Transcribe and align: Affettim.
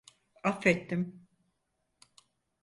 Affettim. 0.51 1.03